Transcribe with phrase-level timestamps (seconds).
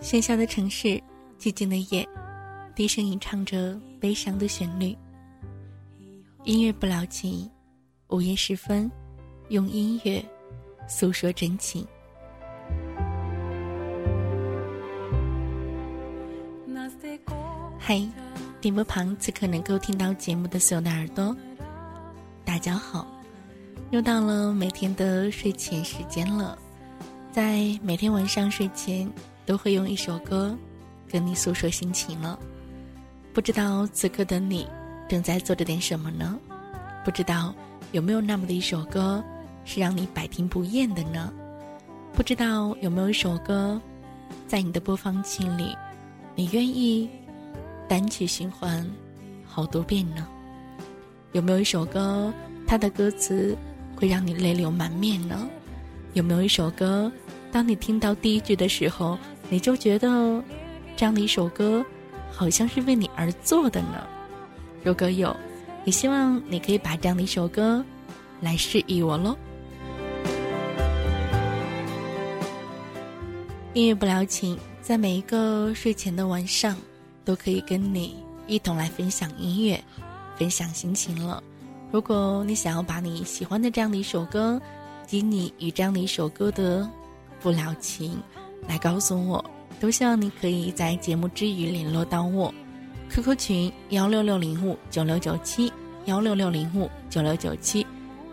[0.00, 1.00] 喧嚣的城市，
[1.38, 2.04] 寂静的夜，
[2.74, 4.96] 低声吟唱着悲伤的旋律。
[6.42, 7.48] 音乐不了情，
[8.08, 8.90] 午夜时分，
[9.50, 10.20] 用音乐
[10.88, 11.86] 诉说真情。
[17.78, 18.00] 嗨，
[18.62, 21.36] 电波旁此刻能够听到节目的所有的耳朵，
[22.44, 23.04] 大家好，
[23.90, 26.56] 又到了每天的睡前时间了，
[27.32, 29.10] 在每天晚上睡前。
[29.44, 30.56] 都会用一首歌
[31.10, 32.38] 跟你诉说心情了，
[33.34, 34.68] 不知道此刻的你
[35.08, 36.38] 正在做着点什么呢？
[37.04, 37.52] 不知道
[37.90, 39.22] 有没有那么的一首歌
[39.64, 41.32] 是让你百听不厌的呢？
[42.14, 43.82] 不知道有没有一首歌
[44.46, 45.76] 在你的播放器里，
[46.36, 47.10] 你愿意
[47.88, 48.88] 单曲循环
[49.46, 50.26] 好多遍呢？
[51.32, 52.32] 有没有一首歌，
[52.66, 53.56] 它的歌词
[53.96, 55.48] 会让你泪流满面呢？
[56.14, 57.10] 有没有一首歌，
[57.50, 59.18] 当你听到第一句的时候？
[59.48, 60.42] 你就觉得
[60.96, 61.84] 这样的一首歌
[62.30, 64.06] 好像是为你而做的呢？
[64.82, 65.34] 如果有，
[65.84, 67.84] 也希望你可以把这样的一首歌
[68.40, 69.36] 来示意我喽。
[73.74, 76.76] 音乐不了情，在每一个睡前的晚上，
[77.24, 79.82] 都可以跟你一同来分享音乐，
[80.36, 81.42] 分享心情了。
[81.90, 84.60] 如果你想要把你喜欢的这样的一首歌，
[85.06, 86.88] 及你与这样的一首歌的
[87.40, 88.18] 不了情。
[88.68, 89.44] 来告诉我，
[89.80, 92.54] 都希望你可以在节目之余联络到我
[93.10, 95.72] ，QQ 群幺六六零五九六九七
[96.04, 97.84] 幺六六零五九六九七，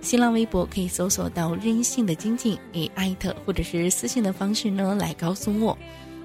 [0.01, 5.75] 新浪微博可以搜索到任性的精进，以艾特或者是私信的方式呢来告诉我。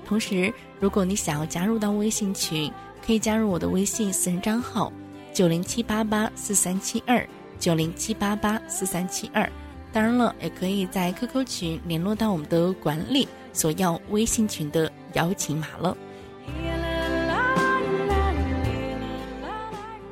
[0.07, 2.71] 同时，如果你想要加入到微信群，
[3.05, 4.93] 可以加入我的微信私人账号
[5.33, 7.27] 九零七八八四三七二
[7.59, 9.51] 九零七八八四三七二。
[9.93, 13.29] 当然了，也可以在 QQ 群联络到我们的管理。
[13.57, 15.97] 索要微信群的邀请码了。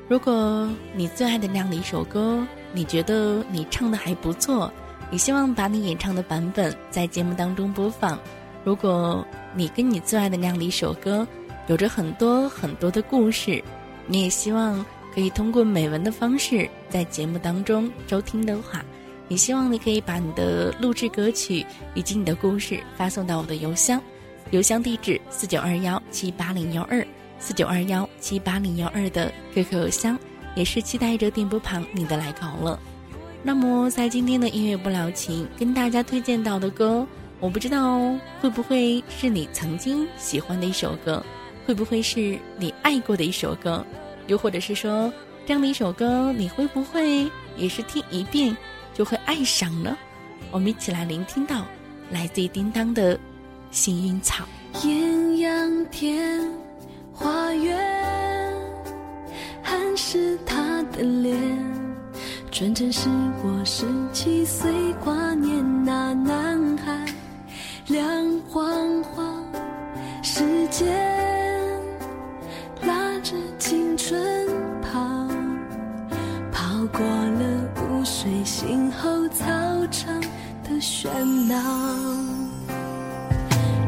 [0.08, 4.72] 如果你最爱的那样的一首歌，你觉得你唱的还不错，
[5.10, 8.16] 也希望把你演唱的版本在节目当中播放。
[8.62, 11.26] 如果你跟你最爱的那样的一首歌
[11.68, 13.62] 有着很多很多的故事，
[14.06, 18.84] 你也希望可以通过美文的方式在节目当中收听的话。
[19.28, 21.64] 也希望你可以把你的录制歌曲
[21.94, 23.98] 以及你的故事发送到我的邮箱，
[24.50, 27.06] 邮箱地址四九二幺七八零幺二
[27.38, 30.18] 四九二幺七八零幺二的 QQ 邮箱，
[30.54, 32.78] 也是期待着电波旁你的来稿了。
[33.42, 37.06] 那么在今天的音乐不了情跟大家推荐到的歌，
[37.42, 37.98] 我不知道
[38.40, 41.20] 会不会是你曾经喜欢的一首歌，
[41.66, 43.84] 会不会是你爱过的一首歌，
[44.28, 45.12] 又或者是说
[45.44, 48.56] 这样的一首歌，你会不会也是听一遍？
[48.94, 49.98] 就会爱上了。
[50.52, 51.64] 我们一起来聆听到
[52.12, 53.16] 来自于叮当的
[53.72, 54.44] 《幸运草》。
[54.86, 56.48] 艳阳天，
[57.12, 58.54] 花园，
[59.62, 61.36] 还是他的脸。
[62.52, 63.08] 纯真是
[63.42, 64.70] 我十七岁
[65.02, 66.51] 挂念那男，
[67.92, 68.02] 亮
[68.48, 69.44] 晃晃
[70.22, 70.90] 时间，
[72.86, 74.18] 拉着青春
[74.80, 74.98] 跑，
[76.50, 78.02] 跑过了午。
[78.02, 79.44] 睡醒后，操
[79.90, 80.18] 场
[80.64, 81.06] 的喧
[81.46, 81.54] 闹，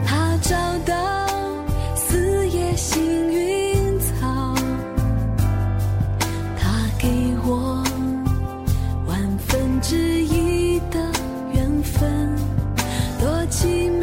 [0.06, 0.54] 他找
[0.84, 0.94] 到
[1.96, 4.54] 四叶幸运草，
[6.58, 7.08] 他给
[7.44, 7.82] 我
[9.08, 10.98] 万分之一的
[11.54, 12.36] 缘分，
[13.18, 13.93] 多奇妙，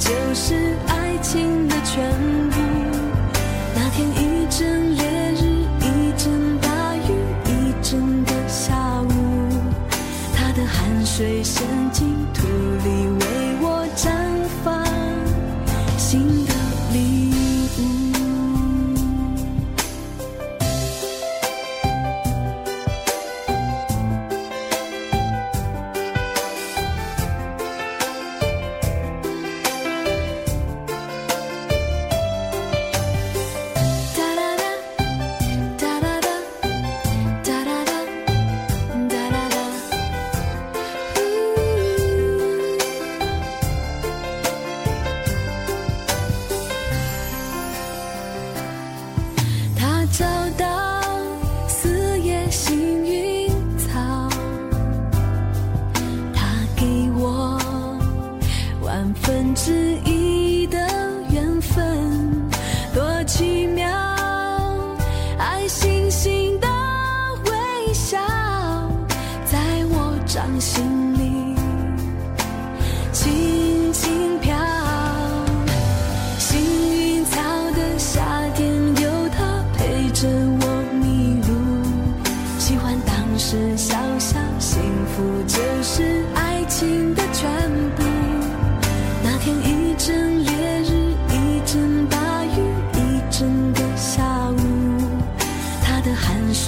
[0.00, 2.10] 就是爱情的全
[2.50, 2.56] 部。
[3.74, 5.04] 那天一阵烈
[5.34, 5.42] 日，
[5.78, 7.12] 一阵大雨，
[7.44, 9.06] 一整个下午，
[10.34, 11.62] 他的汗水渗
[11.92, 12.46] 进土
[12.82, 12.88] 里，
[13.20, 13.24] 为
[13.60, 14.10] 我绽
[14.64, 14.82] 放
[15.98, 16.54] 新的
[16.94, 17.39] 礼物。
[59.54, 59.72] 只
[60.04, 60.09] 一。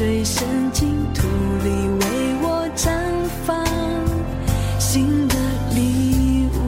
[0.05, 1.29] 最深净土
[1.63, 2.05] 里为
[2.43, 2.91] 我绽
[3.47, 3.65] 放
[4.77, 5.37] 新的
[5.77, 6.59] 礼物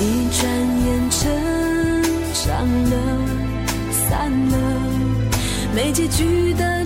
[0.00, 0.42] 一转
[0.86, 1.20] 眼成
[2.34, 2.94] 长了
[3.92, 4.56] 散了
[5.72, 6.77] 没结局的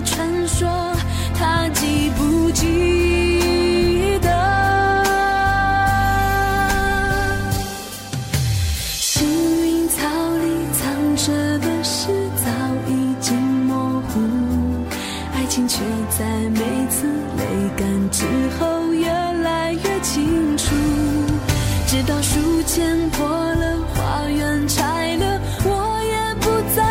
[18.63, 20.73] 后越来越清楚。
[21.85, 26.45] 直到书签破了，花园拆了，我也不
[26.75, 26.81] 再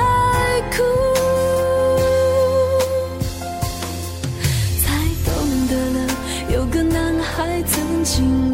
[0.71, 0.79] 哭，
[4.83, 4.85] 才
[5.25, 5.33] 懂
[5.69, 5.99] 得了，
[6.55, 8.52] 有个男孩曾经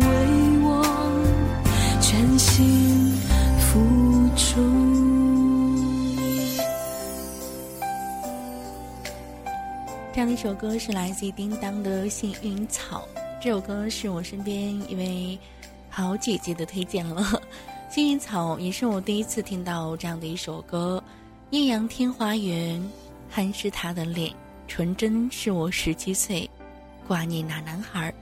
[10.29, 13.09] 的一首歌是来自于叮当的《幸运草》。
[13.43, 15.39] 这首歌是我身边一位
[15.89, 17.23] 好姐姐的推荐了，
[17.89, 21.03] 《幸运草》也是我第一次听到这样的一首歌。
[21.51, 22.79] 艳阳天花园，
[23.31, 24.31] 憨是他的脸，
[24.67, 26.49] 纯真是我十七岁
[27.07, 28.13] 挂念那男孩。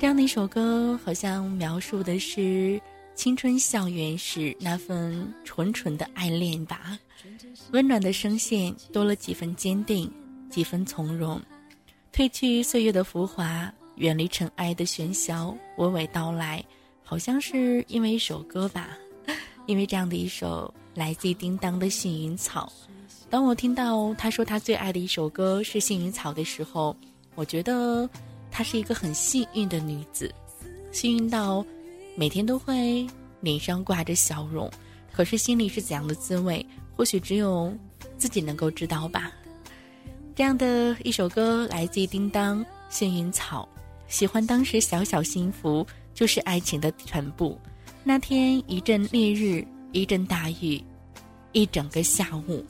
[0.00, 2.80] 这样的一首歌，好像描述的是
[3.14, 6.98] 青春校园时那份纯纯的爱恋吧。
[7.70, 10.12] 温暖的声线多了几分坚定。
[10.52, 11.40] 几分从容，
[12.12, 16.62] 褪去岁月的浮华，远离尘埃的喧嚣，娓娓道来，
[17.02, 18.90] 好像是因为一首歌吧，
[19.64, 22.70] 因为这样的一首来自叮当的《幸运草》。
[23.30, 26.94] 当我听到他说他最爱的一首歌是《幸运草》的时候，
[27.34, 28.06] 我觉得
[28.50, 30.30] 她是一个很幸运的女子，
[30.90, 31.64] 幸运到
[32.14, 33.06] 每天都会
[33.40, 34.70] 脸上挂着笑容，
[35.10, 36.64] 可是心里是怎样的滋味，
[36.94, 37.74] 或许只有
[38.18, 39.32] 自己能够知道吧。
[40.34, 43.68] 这样的一首歌来自叮当《幸运草》，
[44.08, 47.58] 喜欢当时小小幸福就是爱情的全部。
[48.02, 49.62] 那天一阵烈日，
[49.92, 50.82] 一阵大雨，
[51.52, 52.64] 一整个下午，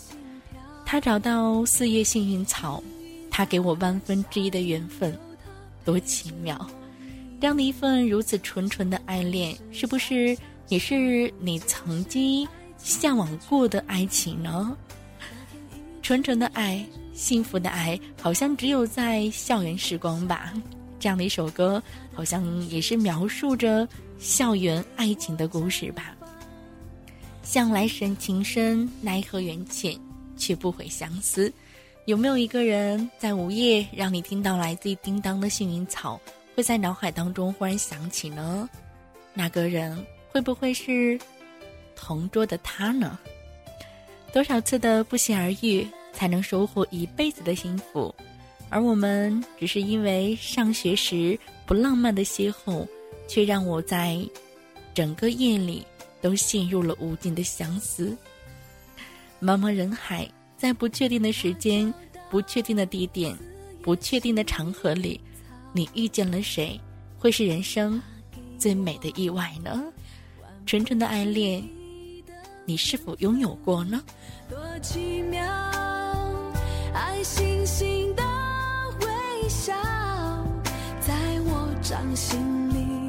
[0.85, 2.82] 他找到四叶幸运草，
[3.31, 5.17] 他给我万分之一的缘分，
[5.85, 6.69] 多奇妙！
[7.41, 10.37] 这样的一份如此纯纯的爱恋，是不是
[10.69, 14.76] 也是你曾经向往过的爱情呢？
[16.03, 16.85] 纯纯的爱。
[17.12, 20.53] 幸福的爱好像只有在校园时光吧，
[20.99, 21.82] 这样的一首歌
[22.14, 23.87] 好像也是描述着
[24.19, 26.17] 校园爱情的故事吧。
[27.43, 29.99] 向来深情深，奈何缘浅，
[30.37, 31.52] 却不悔相思。
[32.07, 36.21] 有没有一个人在午夜让你听到来自叮当的幸运草，
[36.57, 38.69] 会在脑海当中忽然想起呢？
[39.35, 41.19] 那个人会不会是
[41.95, 43.19] 同桌的他呢？
[44.33, 45.87] 多少次的不期而遇。
[46.12, 48.14] 才能收获一辈子的幸福，
[48.69, 52.87] 而我们只是因为上学时不浪漫的邂逅，
[53.26, 54.19] 却让我在
[54.95, 55.85] 整个夜里
[56.21, 58.16] 都陷入了无尽的相思。
[59.40, 61.92] 茫茫人海，在不确定的时间、
[62.31, 63.37] 不确定的地点、
[63.83, 65.21] 不确定的场合里，
[65.73, 66.81] 你遇见了谁，
[67.19, 68.00] 会是人生
[68.59, 69.83] 最美的意外呢？
[70.64, 71.61] 纯纯的爱恋，
[72.64, 74.00] 你是否拥有过呢？
[74.49, 75.72] 多奇妙。
[77.62, 78.23] 爱星星的
[79.02, 79.73] 微笑，
[81.00, 81.14] 在
[81.45, 83.09] 我掌心里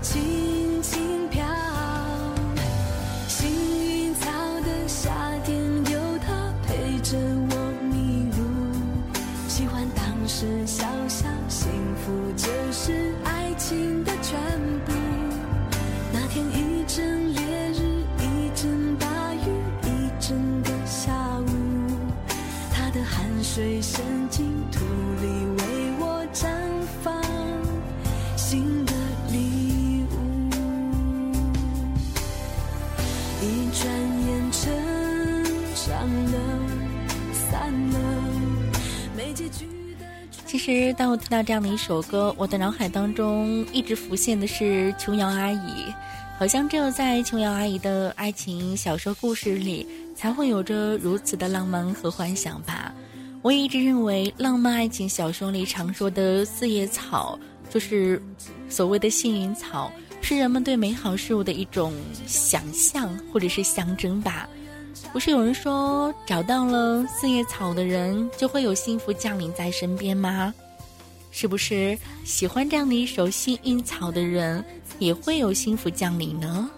[0.00, 1.44] 轻轻飘。
[3.28, 4.30] 幸运草
[4.62, 5.10] 的夏
[5.44, 5.62] 天，
[5.92, 7.18] 有他陪着
[7.50, 8.38] 我迷路。
[9.46, 14.40] 喜欢当时小小幸福，就是爱情的全
[14.86, 14.92] 部。
[16.14, 17.30] 那天一阵
[23.56, 24.80] 水深进土
[25.22, 25.64] 里，为
[25.98, 26.46] 我绽
[27.02, 27.24] 放
[28.36, 28.92] 新的
[29.32, 30.14] 礼物。
[33.40, 33.88] 一转
[34.26, 34.60] 眼成
[35.74, 36.36] 长了，
[37.32, 37.98] 散了，
[39.16, 39.66] 没结局。
[40.44, 45.90] 其实，当我听到这样的一首歌，我的脑海当中一直浮现的是琼瑶阿姨，
[46.38, 49.86] 好像只有在琼瑶阿姨的爱情小说故事里。
[50.16, 52.90] 才会有着如此的浪漫和幻想吧。
[53.46, 57.38] 我一直认为，浪漫爱情小说里常说的四叶草，
[57.70, 58.20] 就是
[58.68, 59.88] 所谓的幸运草，
[60.20, 61.92] 是人们对美好事物的一种
[62.26, 64.48] 想象或者是象征吧。
[65.12, 70.52] 不是有人说，找到了四叶草的人，就会有幸福降临在身边吗？
[71.30, 74.64] 是不是喜欢这样的一首幸运草的人，
[74.98, 76.68] 也会有幸福降临呢？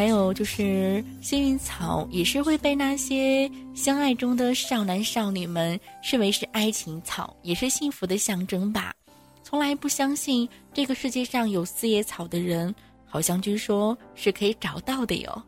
[0.00, 8.94] 还有就是幸运草，也是会被那些相爱中的少男少女们视为是爱情草，也是幸福的象征吧。
[9.42, 15.42] 从来不相信这个世界上有四叶草的人，好像据说是可以找到的哟。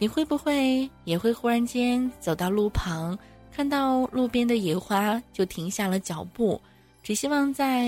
[0.00, 3.16] 你会不会也会忽然间走到路旁，
[3.52, 6.60] 看到路边的野花就停下了脚步，
[7.00, 7.86] 只希望在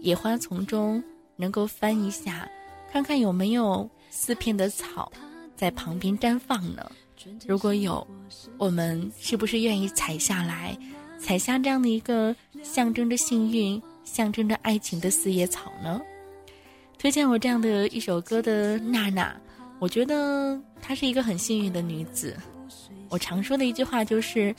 [0.00, 1.04] 野花丛中
[1.36, 2.48] 能够翻一下，
[2.90, 5.12] 看看有没有四片的草
[5.62, 6.90] 在旁边绽放呢？
[7.46, 8.04] 如果有，
[8.58, 10.76] 我们是不是愿意采下来，
[11.20, 16.02] 采下这样的一个象征着幸运、象征着爱情的四叶草呢？
[16.98, 19.40] 推荐我这样的一首歌的娜娜，
[19.78, 22.36] 我觉得她是一个很幸运的女子。
[23.08, 24.52] 我常说的一句话就是：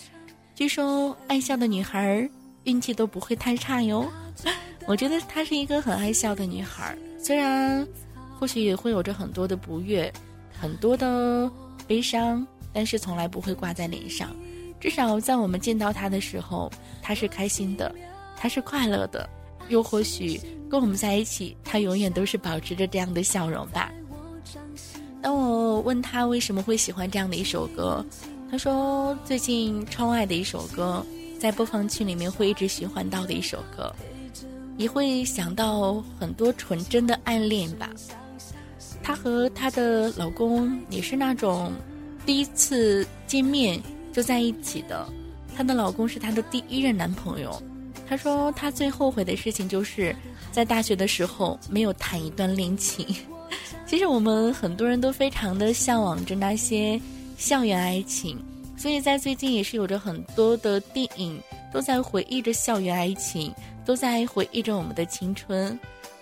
[0.55, 2.29] 据说爱笑的女孩
[2.63, 4.09] 运气都不会太差哟。
[4.87, 7.85] 我觉得她是一个很爱笑的女孩，虽然
[8.39, 10.09] 或许也会有着很多的不悦，
[10.63, 11.51] 很多的
[11.85, 12.47] 悲伤。
[12.75, 14.35] 但是从来不会挂在脸上，
[14.79, 16.71] 至少在我们见到他的时候，
[17.03, 17.93] 他是开心的，
[18.35, 19.29] 他是快乐的，
[19.69, 23.91] 又或许跟我们在一起，他永远都是保持着这样的笑容吧。
[25.21, 28.03] 当我问他为什么会喜欢这样的一首歌，
[28.49, 31.05] 他说最近超爱的一首歌，
[31.39, 33.93] 在播放器里面会一直循环到的一首歌，
[34.77, 37.87] 也会想到很多纯真的暗恋吧。
[39.03, 41.71] 她和她的老公也是那种。
[42.25, 43.77] 第一次见面
[44.13, 45.05] 就在一起的，
[45.53, 47.61] 她的老公是她的第一任男朋友。
[48.07, 50.15] 她说她最后悔的事情就是
[50.49, 53.05] 在大学的时候没有谈一段恋情。
[53.85, 56.97] 其实我们很多人都非常的向往着那些
[57.37, 58.41] 校园爱情，
[58.77, 61.37] 所以在最近也是有着很多的电影
[61.73, 63.53] 都在回忆着校园爱情，
[63.85, 65.77] 都在回忆着我们的青春。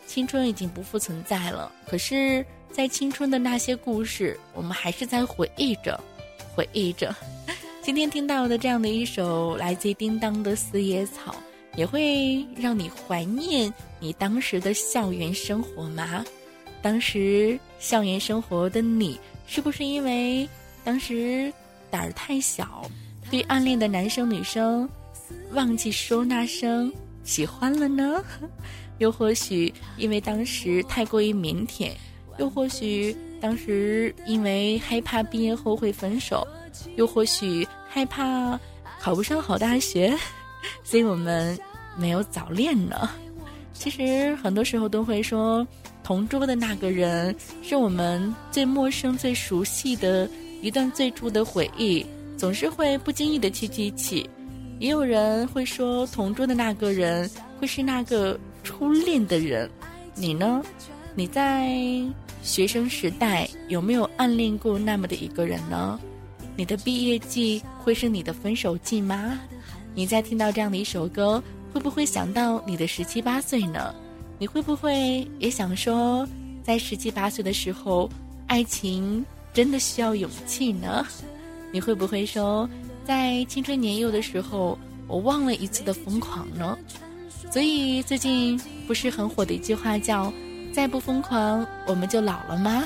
[0.08, 2.44] 青春已经不复存在了，可是。
[2.72, 6.00] 在青春的那些故事，我们还是在回忆着，
[6.56, 7.14] 回忆着。
[7.84, 11.32] 今天听到的这样的一首来自叮当的《四叶草》，
[11.78, 16.24] 也会让你怀念你当时的校园生活吗？
[16.82, 20.48] 当时校园生活的你，是不是因为
[20.84, 21.52] 当时
[21.90, 22.90] 胆儿太小，
[23.30, 24.90] 对暗恋的男生女生
[25.54, 26.92] 忘记说那声
[27.24, 28.24] 喜欢了呢？
[29.00, 31.92] 又或许因为当时太过于腼腆？
[32.38, 36.48] 又或许当时因为害怕毕业后会分手，
[36.96, 38.60] 又或许害怕
[39.00, 40.16] 考不上好大学，
[40.84, 41.58] 所以我们
[41.98, 43.10] 没有早恋呢。
[43.74, 45.66] 其实很多时候都会说，
[46.04, 50.30] 同桌的那个人是我们最陌生、最熟悉的
[50.62, 52.06] 一段最初的回忆，
[52.38, 54.30] 总是会不经意的去记起。
[54.78, 59.70] 也有人会说，同桌的那个人会是那个初恋的人，
[60.16, 60.64] 你呢？
[61.16, 61.80] 你在？
[62.44, 66.00] 学生时代有没有暗恋过那么的一个人呢？
[66.56, 69.40] 你的毕业季会是你的分手季吗？
[69.94, 73.94] 你在听到这样的一首歌，会不会想到你的十七八岁呢？
[74.40, 76.28] 你会不会也想说，
[76.64, 78.10] 在十七八岁的时候，
[78.48, 81.06] 爱情真的需要勇气呢？
[81.72, 82.68] 你会不会说，
[83.06, 84.76] 在青春年幼的时候，
[85.08, 86.76] 我忘了一次的疯狂呢？
[87.52, 90.34] 所以最近不是很火的一句话叫。
[90.74, 92.84] 再不疯狂，我们就老了吗？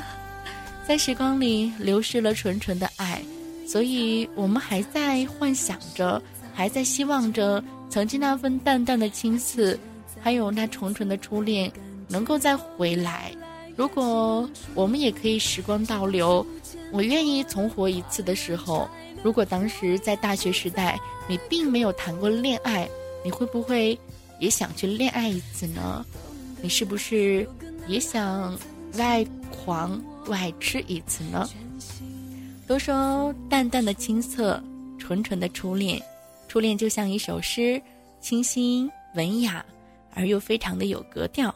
[0.87, 3.21] 在时光里流失了纯纯的爱，
[3.67, 6.21] 所以我们还在幻想着，
[6.53, 9.77] 还在希望着曾经那份淡淡的青涩，
[10.19, 11.71] 还有那纯纯的初恋
[12.07, 13.31] 能够再回来。
[13.75, 16.45] 如果我们也可以时光倒流，
[16.91, 18.89] 我愿意重活一次的时候，
[19.23, 22.87] 如果当时在大学时代你并没有谈过恋爱，
[23.23, 23.97] 你会不会
[24.39, 26.05] 也想去恋爱一次呢？
[26.61, 27.47] 你是不是？
[27.87, 28.57] 也想
[28.97, 31.47] 外狂外吃一次呢。
[32.67, 34.61] 都说淡淡的青涩，
[34.97, 36.01] 纯纯的初恋，
[36.47, 37.79] 初恋就像一首诗，
[38.19, 39.63] 清新文雅
[40.15, 41.53] 而又非常的有格调。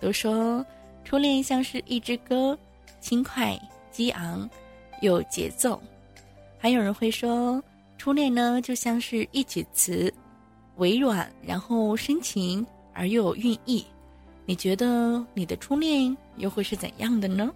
[0.00, 0.64] 都说
[1.04, 2.58] 初恋像是一支歌，
[3.00, 3.58] 轻快
[3.90, 4.48] 激昂，
[5.02, 5.80] 有节奏。
[6.58, 7.62] 还有人会说，
[7.98, 10.12] 初恋呢就像是一曲词，
[10.76, 13.84] 委婉然后深情而又有韵意。
[14.48, 17.52] 你觉得你的初恋又会是怎样的呢？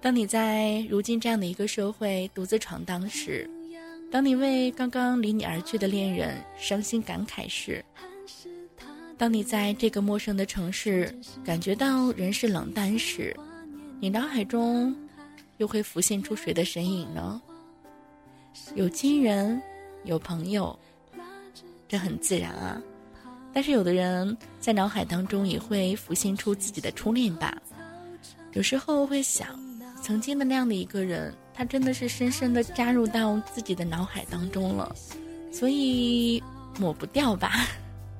[0.00, 3.48] 当你在如今这样的一个社会独自闯荡时，
[4.10, 7.84] 当你为刚刚离你而去的恋人伤心感慨时，
[9.16, 13.32] 当你在这个陌生的城市感觉到人世冷淡时，
[14.00, 14.92] 你脑海中
[15.58, 17.40] 又会浮现出谁的身影呢？
[18.74, 19.62] 有亲人，
[20.02, 20.76] 有朋友，
[21.86, 22.82] 这很自然啊。
[23.56, 27.56] 但是有的人在脑海当中也会浮现出自己的初恋吧，
[28.52, 29.58] 有时候会想，
[30.02, 34.94] 曾经的那样的一个人，他真的是深深的扎入到自己的脑海当中了，
[35.50, 36.42] 所以
[36.78, 37.66] 抹不掉吧。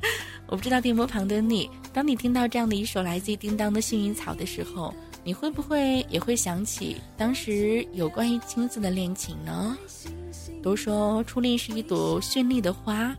[0.49, 9.77] 我不知道电波旁的你，当你听到这样的一首来自于叮当的幸运草的时候，你会不会也会想起当时有关于青涩的恋情呢？
[10.63, 13.15] 都说初恋是一朵绚丽的花，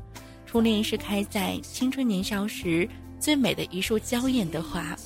[0.58, 4.98] 初恋是开在青春年少时最美的一束娇艳的花，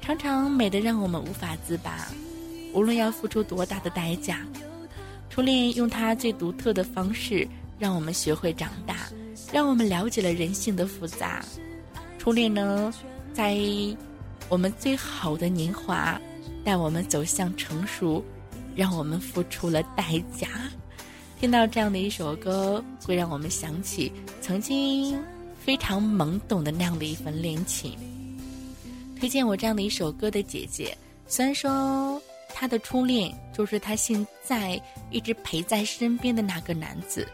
[0.00, 2.06] 常常美得让我们无法自拔。
[2.72, 4.46] 无论要付出多大的代价，
[5.28, 7.44] 初恋用它最独特的方式，
[7.76, 9.08] 让我们学会长大，
[9.52, 11.44] 让我们了解了人性的复杂。
[12.16, 12.94] 初恋呢，
[13.32, 13.58] 在
[14.48, 16.20] 我们最好的年华，
[16.64, 18.24] 带我们走向成熟，
[18.76, 20.46] 让我们付出了代价。
[21.40, 25.18] 听到这样的一首歌，会让我们想起曾经
[25.58, 27.96] 非常懵懂的那样的一份恋情。
[29.18, 30.94] 推荐我这样的一首歌的姐姐，
[31.26, 32.20] 虽然说
[32.54, 34.78] 她的初恋就是她现在
[35.10, 37.26] 一直陪在身边的那个男子，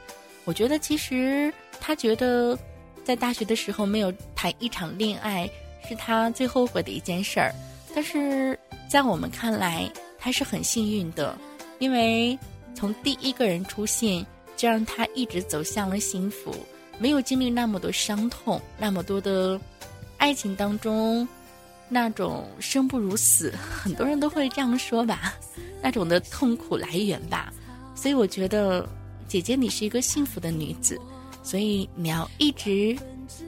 [0.44, 2.56] 我觉得其实她觉得。
[3.04, 5.48] 在大学的时候没有谈一场恋爱，
[5.88, 7.54] 是他最后悔的一件事儿。
[7.94, 8.58] 但是
[8.90, 11.38] 在我们看来，他是很幸运的，
[11.78, 12.36] 因为
[12.76, 14.24] 从第一个人出现，
[14.56, 16.54] 就让他一直走向了幸福，
[16.98, 19.60] 没有经历那么多伤痛，那么多的
[20.18, 21.26] 爱情当中
[21.88, 25.34] 那种生不如死，很多人都会这样说吧，
[25.82, 27.52] 那种的痛苦来源吧。
[27.94, 28.86] 所以我觉得，
[29.26, 31.00] 姐姐你是一个幸福的女子。
[31.42, 32.98] 所以你要一直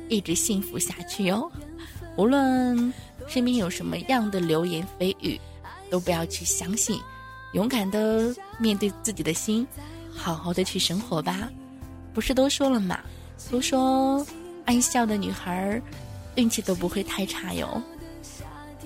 [0.08, 1.50] 一直幸福下去哦，
[2.16, 2.94] 无论
[3.26, 5.36] 身边有什么样的流言蜚语，
[5.90, 6.96] 都不要去相信，
[7.52, 9.66] 勇敢的面对自己的心，
[10.12, 11.50] 好好的去生活吧。
[12.12, 12.98] 不是都说了吗？
[13.50, 14.26] 都说
[14.64, 15.80] 爱笑的女孩
[16.34, 17.80] 运气都不会太差哟。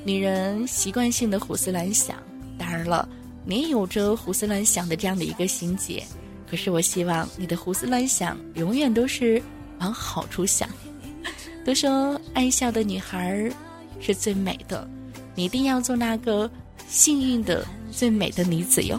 [0.04, 2.16] 女人习惯性的胡思乱想，
[2.58, 3.08] 当然了，
[3.44, 6.04] 你也有着胡思乱想的这样的一个心结。
[6.50, 9.42] 可是我希望你的胡思乱想永远都是
[9.78, 10.68] 往好处想。
[11.64, 13.50] 都说爱笑的女孩
[14.00, 14.86] 是最美的，
[15.34, 16.50] 你一定要做那个
[16.88, 18.98] 幸运的最美的女子哟。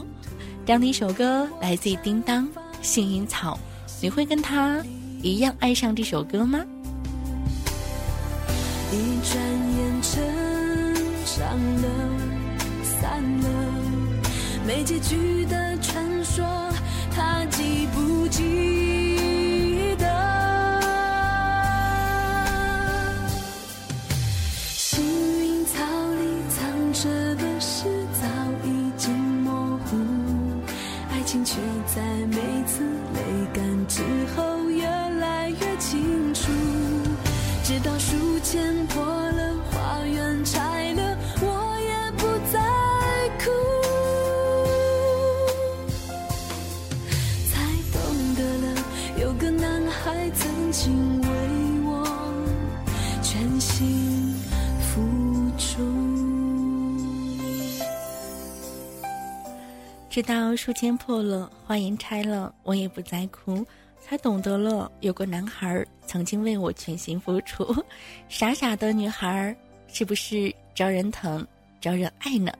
[0.65, 2.47] 这样的一首歌来自于叮当
[2.82, 3.60] 《幸运草》，
[4.01, 4.82] 你会跟他
[5.21, 6.63] 一样爱上这首歌吗？
[8.91, 8.95] 一
[9.27, 9.43] 转
[9.77, 10.23] 眼成
[11.25, 11.88] 长了，
[12.84, 13.47] 散了，
[14.67, 16.45] 没结局的传说。
[17.15, 17.43] 他
[32.65, 33.19] 次泪
[33.54, 34.02] 干之
[34.36, 36.52] 后越来越清楚，
[37.63, 39.04] 直到书签破
[60.13, 63.65] 直到书签破了，花颜拆了，我也不再哭，
[63.99, 67.76] 才懂得了有个男孩曾经为我全心付出。
[68.30, 71.43] 傻傻的女孩，是不是招人疼、
[71.82, 72.54] 招人爱呢？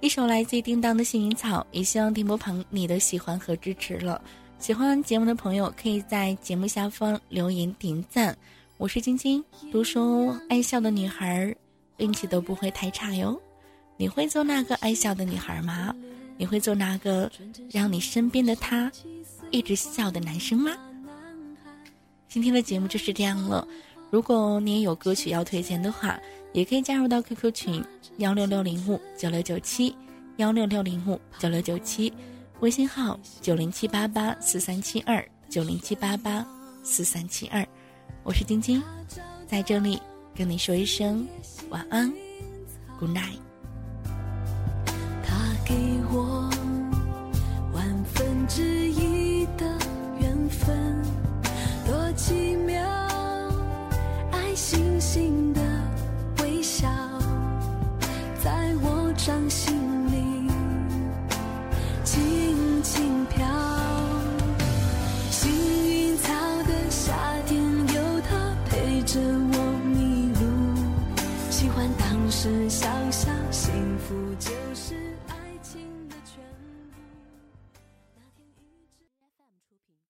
[0.00, 4.20] 一首来自叮当的《幸运草》，也希望电波旁你的喜欢和支持了。
[4.58, 8.36] 喜欢节目的朋友，可以在节目下方留言点赞。
[8.76, 11.56] 我是晶晶，都说爱笑的女孩
[11.96, 13.40] 运气都不会太差哟。
[13.96, 15.96] 你会做那个爱笑的女孩吗？
[16.36, 17.30] 你会做那个
[17.70, 18.90] 让你身边的他
[19.50, 20.72] 一直笑的男生吗？
[22.28, 23.66] 今天的节目就是这样了。
[24.10, 26.18] 如果你也有歌曲要推荐的话，
[26.52, 27.84] 也可以加入到 QQ 群
[28.18, 29.94] 幺六六零五九六九七
[30.36, 32.12] 幺六六零五九六九七，
[32.60, 36.46] 微信号九零七八八四三七二九零七八八
[36.82, 37.66] 四三七二。
[38.22, 38.82] 我是晶晶，
[39.46, 40.00] 在这里
[40.34, 41.26] 跟你说一声
[41.70, 42.12] 晚安
[42.98, 43.45] ，Good night。